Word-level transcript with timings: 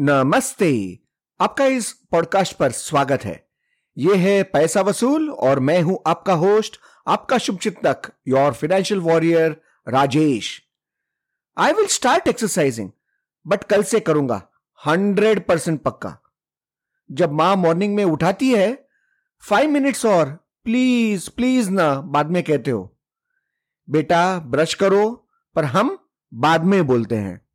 नमस्ते। 0.00 0.98
आपका 1.40 1.64
इस 1.66 1.92
पॉडकास्ट 2.10 2.56
पर 2.56 2.72
स्वागत 2.72 3.24
है। 3.24 3.48
यह 3.96 4.20
है 4.20 4.42
पैसा 4.42 4.80
वसूल 4.80 5.30
और 5.30 5.60
मैं 5.60 5.80
हूँ 5.82 5.98
आपका 6.06 6.32
होस्ट, 6.32 6.78
आपका 7.06 7.38
शुभ 7.38 7.58
चिंतक 7.58 8.12
your 8.28 8.52
financial 8.52 9.00
warrior 9.00 9.56
Rajesh. 9.88 10.50
I 11.56 11.72
will 11.72 11.86
start 11.86 12.28
exercising 12.28 12.90
but 13.46 13.64
कल 13.64 13.82
से 13.82 14.00
करूँगा 14.00 14.42
हंड्रेड 14.86 15.46
परसेंट 15.46 15.80
पक्का। 15.82 16.16
जब 17.10 17.32
माँ 17.32 17.56
मॉर्निंग 17.56 17.94
में 17.94 18.04
उठाती 18.04 18.50
है 18.50 18.88
फाइव 19.42 19.70
मिनट्स 19.70 20.06
और 20.06 20.30
प्लीज़ 20.64 21.30
प्लीज़ 21.30 21.70
ना, 21.70 21.94
बाद 21.94 22.30
में 22.30 22.42
कहते 22.42 22.70
हो, 22.70 22.96
बेटा 23.88 24.38
ब्रश 24.38 24.74
करो, 24.74 25.28
पर 25.56 25.64
हम 25.64 25.98
बाद 26.34 26.64
में 26.64 26.86
बोलते 26.86 27.16
हैं। 27.16 27.47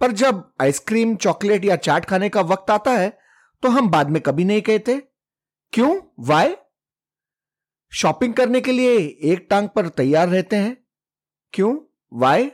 पर 0.00 0.12
जब 0.12 0.42
आइसक्रीम, 0.60 1.14
चॉकलेट 1.16 1.64
या 1.64 1.76
चाट 1.76 2.04
खाने 2.04 2.28
का 2.28 2.40
वक्त 2.42 2.70
आता 2.70 2.90
है 2.90 3.18
तो 3.62 3.68
हम 3.68 3.88
बाद 3.90 4.10
में 4.10 4.20
कभी 4.22 4.44
नहीं 4.44 4.62
कहते। 4.62 4.96
क्यों? 5.72 6.00
वाई 6.20 6.54
शॉपिंग 7.92 8.34
करने 8.34 8.60
के 8.60 8.72
लिए 8.72 8.96
एक 9.24 9.46
टांग 9.50 9.68
पर 9.68 9.88
तैयार 9.88 10.28
रहते 10.28 10.56
हैं। 10.56 10.76
क्यों? 11.54 11.76
वाई 12.12 12.50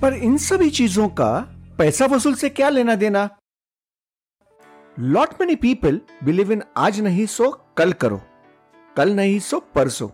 पर 0.00 0.14
इन 0.14 0.36
सभी 0.38 0.70
चीज़ों 0.70 1.08
का 1.10 1.32
पैसा 1.78 2.06
वसूल 2.06 2.34
से 2.34 2.48
क्या 2.50 2.68
लेना 2.68 2.94
देना? 2.94 3.28
Lot 4.96 5.40
many 5.40 5.56
people 5.56 6.00
believe 6.24 6.52
in 6.52 6.62
आज 6.76 7.00
नहीं 7.00 7.26
सो 7.26 7.50
कल 7.78 7.92
करो। 7.94 8.20
कल 8.96 9.10
नहीं, 9.10 9.38
सो 9.40 9.58
परसों। 9.74 10.08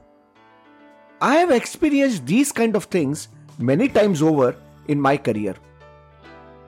I 1.21 1.37
have 1.37 1.53
experience 1.53 2.15
these 2.21 2.51
kind 2.51 2.77
of 2.77 2.87
things 2.95 3.29
many 3.61 3.87
times 3.89 4.23
over 4.23 4.55
in 4.91 5.01
my 5.01 5.17
career 5.19 5.59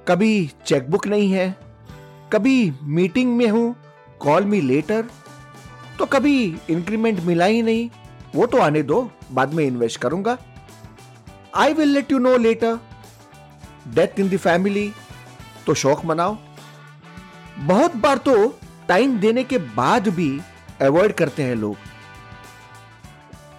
कभी 0.09 0.51
चेकबुक 0.67 1.07
नहीं 1.07 1.31
है, 1.33 1.57
कभी 2.33 2.73
मीटिंग 2.83 3.37
में 3.37 3.47
हूँ 3.49 3.75
कॉल 4.21 4.45
मी 4.45 4.61
लेटर 4.61 5.09
तो 5.99 6.07
कभी 6.07 6.37
इंक्रीमेंट 6.71 7.21
मिला 7.21 7.45
ही 7.45 7.63
नहीं, 7.63 7.89
वो 8.35 8.47
तो 8.47 8.59
आने 8.59 8.83
दो, 8.83 9.11
बाद 9.33 9.55
में 9.55 9.65
इन्वेस्ट 9.65 10.01
करूँगा। 10.01 10.37
I 11.55 11.73
will 11.73 11.89
let 11.89 12.13
you 12.13 12.19
know 12.19 12.37
later 12.39 12.79
death 13.95 14.21
in 14.21 14.37
family 14.37 14.91
तो 15.67 15.75
शौक 15.75 16.05
मनाओ। 16.05 16.37
बहुत 17.59 17.97
बार 17.97 18.19
तो 18.19 18.37
टाइम 18.89 19.19
देने 19.21 19.45
के 19.45 19.59
बाद 19.59 20.09
भी 20.11 20.31
अवॉइड 20.83 21.13
करते 21.15 21.43
हैं 21.43 21.55
लोग। 21.57 21.77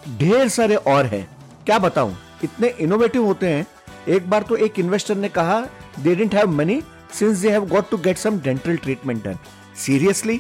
ढेर 0.08 0.48
सारे 0.50 0.76
और 0.76 1.06
हैं। 1.06 1.28
क्या 1.66 1.78
बताऊँ? 1.80 2.16
इतने 2.44 2.68
इनोवेटिव 2.80 3.26
होते 3.26 3.48
हैं। 3.48 3.66
एक 4.08 4.30
बार 4.30 4.44
तो 4.44 4.56
एक 4.56 4.80
इन्वेस्टर 4.80 5.16
ने 5.18 5.30
कहा 5.30 5.60
they 6.00 6.16
don't 6.16 6.36
have 6.36 6.50
money 6.52 6.82
since 7.14 7.38
they 7.38 7.52
have 7.52 7.66
got 7.68 7.90
to 7.90 7.98
get 7.98 8.18
some 8.18 8.40
dental 8.40 8.78
treatment 8.78 9.24
done 9.24 9.38
seriously 9.78 10.40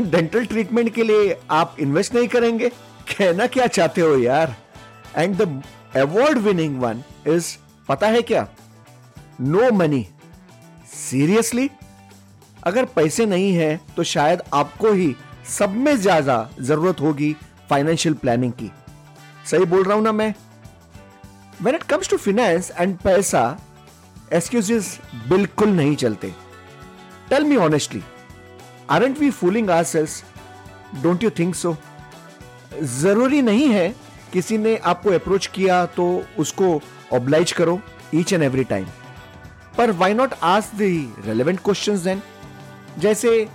dental 0.00 0.44
treatment 0.46 0.92
के 0.94 1.04
लिए 1.04 1.36
आप 1.50 1.76
इन्वेस्ट 1.80 2.14
नहीं 2.14 2.28
करेंगे? 2.28 2.68
कहना 2.68 3.46
क्या 3.46 3.66
चाहते 3.66 4.00
हो 4.00 4.16
यार? 4.18 4.54
And 5.16 5.36
the 5.36 5.62
award 5.96 6.38
winning 6.38 6.80
one 6.80 7.02
is 7.26 7.56
पता 7.88 8.06
है 8.06 8.22
क्या? 8.22 8.46
नो 9.40 9.70
मनी 9.72 10.06
सीरियसली 10.94 11.70
अगर 12.64 12.84
पैसे 12.96 13.26
नहीं 13.26 13.52
है 13.54 13.76
तो 13.96 14.02
शायद 14.04 14.42
आपको 14.54 14.92
ही 14.92 15.14
सब 15.48 15.74
में 15.76 15.96
ज़्यादा 15.96 16.48
ज़रूरत 16.60 17.00
होगी 17.00 17.34
फाइनेंशियल 17.70 18.14
प्लानिंग 18.14 18.52
की। 18.52 18.70
सही 19.50 19.64
बोल 19.64 19.82
रहा 19.84 19.94
हूँ 19.94 20.04
ना 20.04 20.12
मैं? 20.12 20.34
When 21.62 21.74
it 21.74 21.82
comes 21.82 22.10
to 22.10 22.16
finance 22.16 22.70
and 22.78 22.96
पैसा 22.98 23.42
एक्सक्यूजेस 24.34 24.98
बिल्कुल 25.28 25.68
नहीं 25.68 25.96
चलते। 25.96 26.32
Tell 27.30 27.44
me 27.44 27.56
honestly 27.56 28.02
aren't 29.04 29.18
we 29.18 29.30
fooling 29.30 29.70
ourselves 29.84 30.22
don't 31.02 31.22
you 31.24 31.30
think 31.38 31.54
so 31.54 31.76
ज़रूरी 33.00 33.42
नहीं 33.42 33.68
है 33.68 33.88
किसी 34.32 34.58
ने 34.58 34.76
आपको 34.76 35.10
अप्रोच 35.10 35.46
किया 35.54 35.84
तो 35.96 36.06
उसको 36.38 36.80
ऑब्लाइज 37.12 37.52
करो 37.52 37.80
ईच 38.14 38.32
एंड 38.32 38.42
एवरी 38.42 38.64
टाइम 38.64 38.86
पर 39.78 39.90
why 40.00 40.14
not 40.14 40.34
ask 40.42 40.74
the 40.74 41.26
relevant 41.26 41.60
question 41.64 41.98
then 42.04 42.22
जैसे 42.98 43.48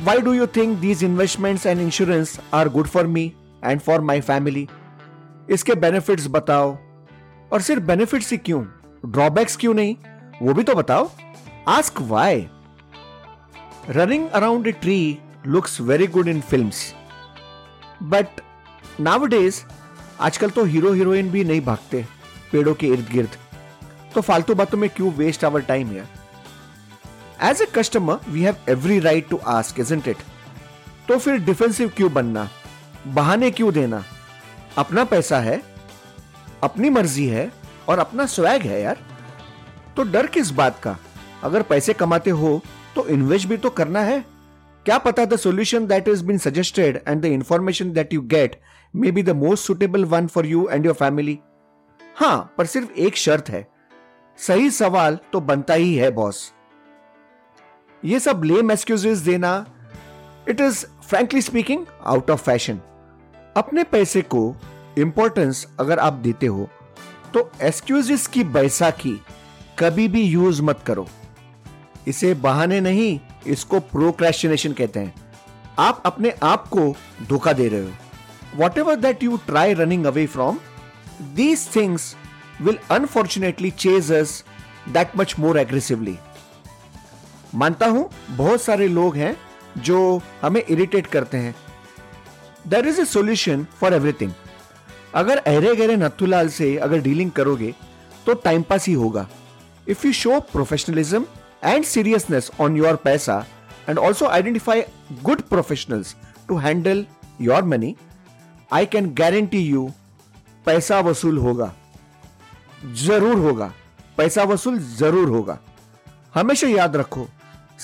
Why 0.00 0.20
do 0.20 0.32
you 0.34 0.46
think 0.46 0.80
these 0.80 1.02
investments 1.02 1.64
and 1.66 1.80
insurance 1.80 2.38
are 2.50 2.68
good 2.68 2.88
for 2.88 3.02
me 3.06 3.24
and 3.62 3.82
for 3.88 3.98
my 4.00 4.16
family? 4.28 4.66
इसके 5.50 5.74
बेनिफिट्स 5.74 6.26
बताओ। 6.30 6.70
और 7.52 7.60
सिर्फ़ 7.60 7.82
बेनिफिट्स 7.82 8.30
ही 8.32 8.38
क्यों? 8.38 8.62
ड्रॉबैक्स 9.06 9.56
क्यों 9.56 9.74
नहीं? 9.74 9.96
वो 10.42 10.54
भी 10.54 10.62
तो 10.62 10.74
बताओ। 10.74 11.10
Ask 11.68 12.00
why 12.00 12.46
running 13.90 14.28
around 14.30 14.66
a 14.66 14.72
tree 14.72 15.18
looks 15.46 15.80
very 15.80 16.06
good 16.06 16.28
in 16.28 16.40
films 16.40 16.94
but 18.02 18.40
nowadays 19.26 19.62
आजकल 20.20 20.50
तो 20.50 20.64
हीरो 20.64 20.92
हीरोइन 20.92 21.30
भी 21.30 21.44
नहीं 21.44 21.60
भागते। 21.60 22.04
पेड़ों 22.52 22.74
के 22.74 22.86
इर्द 22.86 23.08
गिर्द 23.12 23.36
तो 24.14 24.20
फालतू 24.20 24.54
बातों 24.54 24.78
में 24.78 24.88
क्यों 24.90 25.12
वेस्ट 25.12 25.44
आवर 25.44 25.60
टाइम 25.62 25.96
यार? 25.96 26.08
As 27.42 27.62
a 27.62 27.66
customer 27.74 28.30
we 28.30 28.42
have 28.42 28.56
every 28.68 28.98
right 29.00 29.28
to 29.28 29.36
ask 29.48 29.80
isn't 29.80 30.08
it 30.08 30.16
तो 31.08 31.18
फिर 31.18 31.38
डिफेंसिव 31.44 31.88
क्यों 31.96 32.12
बनना? 32.12 32.48
बहाने 33.06 33.50
क्यों 33.50 33.72
देना? 33.72 34.02
अपना 34.78 35.04
पैसा 35.04 35.38
है, 35.40 35.60
अपनी 36.62 36.90
मर्ज़ी 36.90 37.26
है, 37.26 37.50
और 37.88 37.98
अपना 37.98 38.26
स्वैग 38.26 38.62
है 38.62 38.80
यार। 38.82 38.98
तो 39.96 40.02
डर 40.02 40.26
किस 40.26 40.50
बात 40.50 40.78
का? 40.82 40.96
अगर 41.44 41.62
पैसे 41.62 41.92
कमाते 41.92 42.30
हो 42.30 42.60
तो 42.94 43.06
इन्वेस्ट 43.08 43.48
भी 43.48 43.56
तो 43.56 43.70
करना 43.70 44.00
है। 44.00 44.24
क्या 44.86 44.98
पता 44.98 45.24
the 45.24 45.36
solution 45.36 45.86
that 45.86 46.08
is 46.08 46.24
been 46.24 46.38
suggested 46.38 47.00
and 47.08 47.20
the 47.22 47.24
information 47.24 47.92
that 47.92 48.14
you 48.14 48.20
get 48.28 48.60
may 48.94 49.10
be 49.10 49.22
the 49.22 49.30
most 49.36 49.66
suitable 49.66 50.04
one 50.04 50.26
for 50.26 50.46
you 50.46 50.66
and 50.70 50.86
your 50.86 50.94
family 50.94 51.38
हाँ, 52.16 52.54
पर 52.58 52.66
सिर्फ़ 52.66 52.92
एक 52.92 53.16
शर्त 53.16 53.48
है। 53.50 53.66
सही 54.38 54.70
सवाल 54.70 55.18
तो 55.32 55.40
बनता 55.42 55.74
ही 55.74 55.94
है 55.94 56.10
बॉस 56.10 56.52
ये 58.04 58.20
सब 58.20 58.42
लेम 58.44 58.70
एक्सक्यूजेस 58.72 59.18
देना 59.18 59.54
it 60.48 60.60
is 60.60 60.84
frankly 61.08 61.42
speaking 61.42 61.84
out 62.06 62.30
of 62.30 62.42
fashion 62.42 62.80
अपने 63.56 63.84
पैसे 63.84 64.22
को 64.22 64.56
इंपॉर्टेंस 64.98 65.66
अगर 65.80 65.98
आप 65.98 66.12
देते 66.12 66.46
हो 66.46 66.68
तो 67.34 67.50
एक्सक्यूजेस 67.62 68.26
की 68.26 68.44
बैसाखी 68.44 69.14
कभी 69.78 70.08
भी 70.08 70.22
यूज़ 70.22 70.62
मत 70.62 70.80
करो। 70.86 71.06
इसे 72.08 72.32
बहाने 72.34 72.80
नहीं, 72.80 73.20
इसको 73.46 73.80
प्रोक्रेस्टिनेशन 73.80 74.72
कहते 74.72 75.00
हैं। 75.00 75.14
आप 75.78 76.02
अपने 76.06 76.34
आप 76.42 76.66
को 76.68 76.94
धोखा 77.28 77.52
दे 77.52 77.68
रहे 77.68 77.82
हो। 77.82 77.90
Whatever 78.78 78.96
that 78.96 79.22
you 79.22 79.36
try 79.46 79.74
running 79.74 80.04
away 80.06 80.26
from 80.26 80.58
these 81.34 81.68
things 81.76 82.14
will 82.62 82.78
unfortunately 82.90 83.70
chase 83.70 84.12
us 84.12 84.44
that 84.88 85.16
much 85.16 85.34
more 85.38 85.58
aggressively 85.58 86.18
मानता 87.52 87.86
हूँ, 87.86 88.08
बहुत 88.30 88.62
सारे 88.62 88.88
लोग 88.88 89.16
हैं 89.16 89.36
जो 89.78 90.20
हमें 90.42 90.62
इरिटेट 90.62 91.06
करते 91.06 91.36
हैं। 91.38 91.54
There 92.68 92.86
is 92.88 93.00
a 93.00 93.04
solution 93.04 93.66
for 93.80 93.94
everything 93.94 94.32
अगर 95.14 95.38
अहरे 95.38 95.74
गहरे 95.76 95.96
नथुलाल 95.96 96.48
से 96.50 96.76
अगर 96.78 97.00
डीलिंग 97.00 97.30
करोगे 97.30 97.74
तो 98.26 98.34
टाइम 98.36 98.62
पास 98.62 98.86
ही 98.86 98.92
होगा। 98.94 99.26
If 99.88 100.06
you 100.06 100.12
show 100.12 100.38
professionalism 100.52 101.24
and 101.64 101.84
seriousness 101.84 102.50
on 102.60 102.76
your 102.76 102.96
पैसा 103.04 103.44
and 103.88 103.98
also 103.98 104.26
identify 104.28 104.82
good 105.22 105.42
professionals 105.42 106.14
to 106.48 106.56
handle 106.58 107.04
your 107.40 107.62
money 107.64 107.94
I 108.72 108.86
can 108.86 109.12
guarantee 109.14 109.60
you 109.60 109.88
पैसा 110.66 111.00
वसूल 111.00 111.38
होगा। 111.38 111.72
ज़रूर 112.96 113.38
होगा। 113.38 113.72
पैसा 114.16 114.42
वसूल 114.44 114.78
ज़रूर 114.78 115.28
होगा। 115.28 115.58
हमेशा 116.34 116.68
याद 116.68 116.96
रखो 116.96 117.26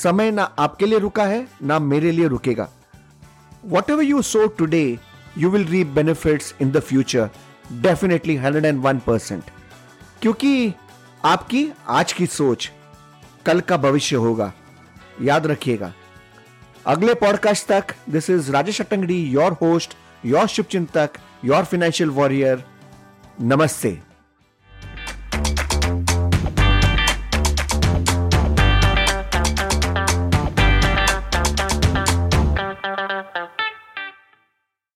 समय 0.03 0.31
ना 0.31 0.43
आपके 0.59 0.87
लिए 0.87 0.99
रुका 0.99 1.25
है, 1.25 1.47
ना 1.63 1.79
मेरे 1.79 2.11
लिए 2.13 2.27
रुकेगा। 2.29 2.69
Whatever 3.91 4.03
you 4.03 4.23
sow 4.23 4.47
today 4.59 4.99
you 5.39 5.51
will 5.51 5.65
reap 5.65 5.87
benefits 5.87 6.55
in 6.61 6.71
the 6.71 6.81
future 6.81 7.31
definitely 7.73 8.37
hundred 8.37 8.65
and 8.65 8.81
one 8.83 8.99
percent 8.99 9.51
क्योंकि 10.23 10.73
आपकी 11.25 11.69
आज 11.89 12.13
की 12.13 12.27
सोच 12.27 12.71
कल 13.47 13.61
का 13.61 13.77
भविष्य 13.77 14.17
होगा। 14.17 14.53
याद 15.23 15.47
रखिएगा। 15.47 15.93
अगले 16.87 17.15
पॉडकास्ट 17.15 17.67
तक 17.69 17.95
this 18.11 18.31
is 18.31 18.51
Rajesh 18.53 18.81
Atangadi 18.81 19.23
your 19.23 19.53
host 19.53 19.97
your 20.27 20.47
शुभ 20.47 20.67
चिंतक 20.67 21.19
योर 21.45 21.65
फाइनेंशियल 21.65 22.11
वॉरियर 22.11 22.65
नमस्ते। 23.43 23.99